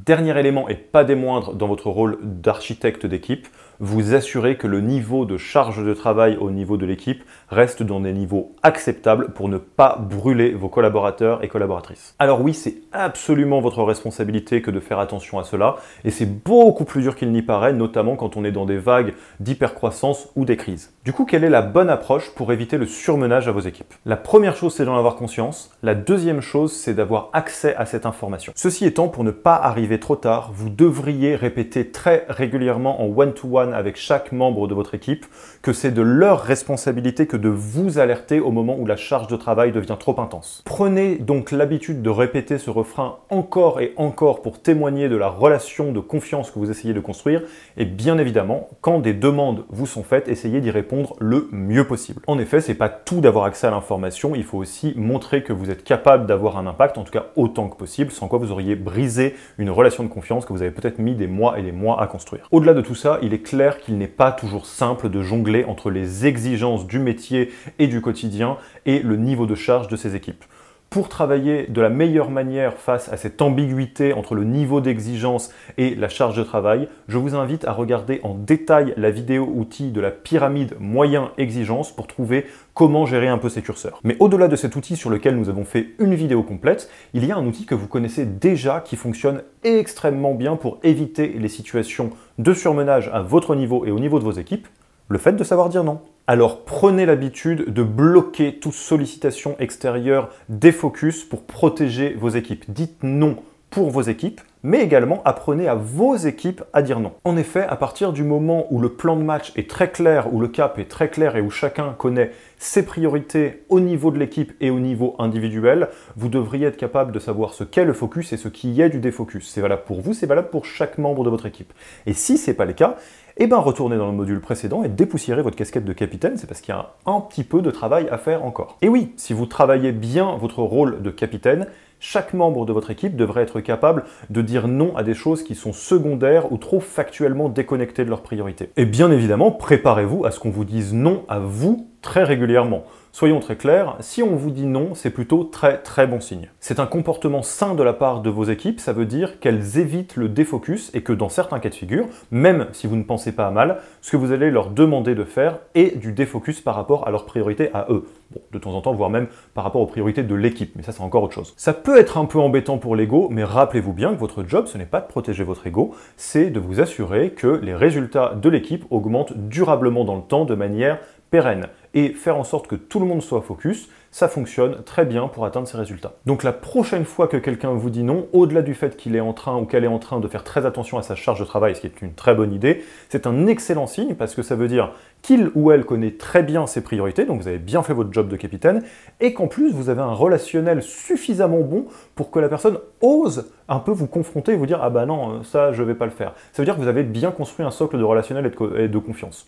[0.07, 3.45] Dernier élément et pas des moindres dans votre rôle d'architecte d'équipe,
[3.79, 7.99] vous assurer que le niveau de charge de travail au niveau de l'équipe reste dans
[7.99, 12.15] des niveaux acceptables pour ne pas brûler vos collaborateurs et collaboratrices.
[12.19, 16.85] Alors oui, c'est absolument votre responsabilité que de faire attention à cela, et c'est beaucoup
[16.85, 20.57] plus dur qu'il n'y paraît, notamment quand on est dans des vagues d'hypercroissance ou des
[20.57, 20.93] crises.
[21.05, 23.93] Du coup, quelle est la bonne approche pour éviter le surmenage à vos équipes?
[24.05, 25.71] La première chose, c'est d'en avoir conscience.
[25.83, 28.53] La deuxième chose, c'est d'avoir accès à cette information.
[28.55, 33.66] Ceci étant, pour ne pas arriver trop tard, vous devriez répéter très régulièrement en one-to-one
[33.73, 35.25] avec chaque membre de votre équipe
[35.61, 39.35] que c'est de leur responsabilité que de vous alerter au moment où la charge de
[39.35, 40.63] travail devient trop intense.
[40.65, 45.91] Prenez donc l'habitude de répéter ce refrain encore et encore pour témoigner de la relation
[45.91, 47.41] de confiance que vous essayez de construire
[47.77, 52.21] et bien évidemment, quand des demandes vous sont faites, essayez d'y répondre le mieux possible.
[52.27, 55.69] En effet, c'est pas tout d'avoir accès à l'information, il faut aussi montrer que vous
[55.69, 58.75] êtes capable d'avoir un impact, en tout cas autant que possible, sans quoi vous auriez
[58.75, 62.01] brisé une relation de confiance que vous avez peut-être mis des mois et des mois
[62.01, 62.47] à construire.
[62.51, 65.89] Au-delà de tout ça, il est clair qu'il n'est pas toujours simple de jongler entre
[65.89, 70.43] les exigences du métier et du quotidien et le niveau de charge de ces équipes.
[70.89, 75.95] Pour travailler de la meilleure manière face à cette ambiguïté entre le niveau d'exigence et
[75.95, 79.99] la charge de travail, je vous invite à regarder en détail la vidéo outil de
[79.99, 83.99] la pyramide moyen-exigence pour trouver comment gérer un peu ces curseurs.
[84.05, 87.33] Mais au-delà de cet outil sur lequel nous avons fait une vidéo complète, il y
[87.33, 92.11] a un outil que vous connaissez déjà qui fonctionne extrêmement bien pour éviter les situations
[92.37, 94.67] de surmenage à votre niveau et au niveau de vos équipes,
[95.09, 96.01] le fait de savoir dire non.
[96.27, 102.65] Alors prenez l'habitude de bloquer toute sollicitation extérieure des focus pour protéger vos équipes.
[102.67, 103.37] Dites non
[103.69, 107.13] pour vos équipes, mais également apprenez à vos équipes à dire non.
[107.23, 110.41] En effet, à partir du moment où le plan de match est très clair, où
[110.41, 114.51] le cap est très clair et où chacun connaît ses priorités au niveau de l'équipe
[114.59, 115.87] et au niveau individuel,
[116.17, 118.99] vous devriez être capable de savoir ce qu'est le focus et ce qui est du
[118.99, 119.49] défocus.
[119.49, 121.71] C'est valable pour vous, c'est valable pour chaque membre de votre équipe.
[122.05, 122.97] Et si ce n'est pas le cas,
[123.37, 126.59] eh bien retournez dans le module précédent et dépoussiérez votre casquette de capitaine, c'est parce
[126.59, 128.77] qu'il y a un petit peu de travail à faire encore.
[128.81, 131.67] Et oui, si vous travaillez bien votre rôle de capitaine,
[131.99, 135.55] chaque membre de votre équipe devrait être capable de dire non à des choses qui
[135.55, 138.69] sont secondaires ou trop factuellement déconnectées de leurs priorités.
[138.77, 142.83] Et bien évidemment, préparez-vous à ce qu'on vous dise non à vous très régulièrement.
[143.11, 146.49] Soyons très clairs, si on vous dit non, c'est plutôt très très bon signe.
[146.59, 150.17] C'est un comportement sain de la part de vos équipes, ça veut dire qu'elles évitent
[150.17, 153.47] le défocus et que dans certains cas de figure, même si vous ne pensez pas
[153.47, 157.07] à mal, ce que vous allez leur demander de faire est du défocus par rapport
[157.07, 158.05] à leurs priorités à eux.
[158.31, 160.91] Bon, de temps en temps, voire même par rapport aux priorités de l'équipe, mais ça
[160.91, 161.53] c'est encore autre chose.
[161.57, 164.77] Ça peut être un peu embêtant pour l'ego, mais rappelez-vous bien que votre job, ce
[164.77, 168.85] n'est pas de protéger votre ego, c'est de vous assurer que les résultats de l'équipe
[168.91, 170.99] augmentent durablement dans le temps de manière
[171.29, 175.27] pérenne et faire en sorte que tout le monde soit focus, ça fonctionne très bien
[175.27, 176.13] pour atteindre ces résultats.
[176.25, 179.33] Donc la prochaine fois que quelqu'un vous dit non, au-delà du fait qu'il est en
[179.33, 181.75] train ou qu'elle est en train de faire très attention à sa charge de travail,
[181.75, 184.67] ce qui est une très bonne idée, c'est un excellent signe parce que ça veut
[184.67, 188.13] dire qu'il ou elle connaît très bien ses priorités, donc vous avez bien fait votre
[188.13, 188.83] job de capitaine,
[189.19, 191.85] et qu'en plus vous avez un relationnel suffisamment bon
[192.15, 195.43] pour que la personne ose un peu vous confronter et vous dire ah bah non,
[195.43, 196.33] ça je vais pas le faire.
[196.53, 199.47] Ça veut dire que vous avez bien construit un socle de relationnel et de confiance.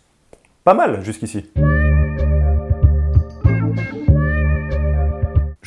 [0.64, 1.50] Pas mal jusqu'ici.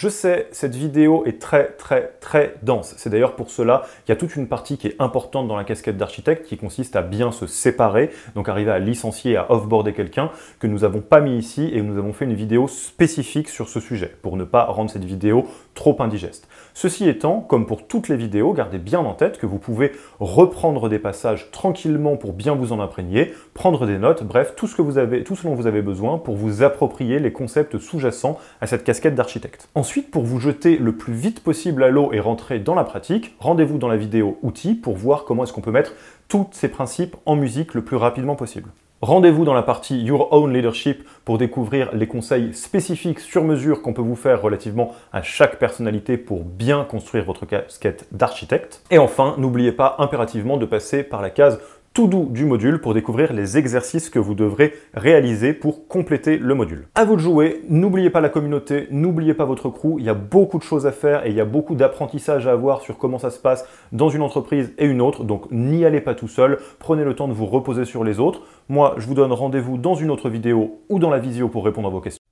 [0.03, 2.93] Je sais, cette vidéo est très très très dense.
[2.97, 5.63] C'est d'ailleurs pour cela qu'il y a toute une partie qui est importante dans la
[5.63, 10.33] casquette d'architecte qui consiste à bien se séparer, donc arriver à licencier, à offboarder quelqu'un
[10.59, 13.79] que nous n'avons pas mis ici et nous avons fait une vidéo spécifique sur ce
[13.79, 16.49] sujet pour ne pas rendre cette vidéo trop indigeste.
[16.75, 20.89] Ceci étant, comme pour toutes les vidéos, gardez bien en tête que vous pouvez reprendre
[20.89, 24.83] des passages tranquillement pour bien vous en imprégner, prendre des notes, bref, tout ce, que
[24.83, 28.67] vous avez, tout ce dont vous avez besoin pour vous approprier les concepts sous-jacents à
[28.67, 29.69] cette casquette d'architecte.
[29.75, 33.35] Ensuite, pour vous jeter le plus vite possible à l'eau et rentrer dans la pratique,
[33.39, 35.95] rendez-vous dans la vidéo outils pour voir comment est-ce qu'on peut mettre
[36.29, 38.71] tous ces principes en musique le plus rapidement possible.
[39.05, 43.93] Rendez-vous dans la partie Your Own Leadership pour découvrir les conseils spécifiques sur mesure qu'on
[43.93, 48.81] peut vous faire relativement à chaque personnalité pour bien construire votre casquette d'architecte.
[48.93, 51.59] Et enfin, n'oubliez pas impérativement de passer par la case
[51.95, 56.55] tout doux du module pour découvrir les exercices que vous devrez réaliser pour compléter le
[56.55, 56.89] module.
[56.95, 60.15] À vous de jouer, n'oubliez pas la communauté, n'oubliez pas votre crew, il y a
[60.15, 63.19] beaucoup de choses à faire et il y a beaucoup d'apprentissage à avoir sur comment
[63.19, 66.59] ça se passe dans une entreprise et une autre, donc n'y allez pas tout seul,
[66.79, 68.43] prenez le temps de vous reposer sur les autres.
[68.69, 71.89] Moi, je vous donne rendez-vous dans une autre vidéo ou dans la visio pour répondre
[71.89, 72.32] à vos questions.